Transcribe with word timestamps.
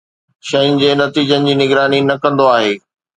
شين 0.47 0.71
جي 0.83 0.89
نتيجن 1.01 1.41
جي 1.49 1.53
نگراني 1.61 1.99
نه 2.09 2.15
ڪندو 2.23 2.45
آهي 2.55 2.73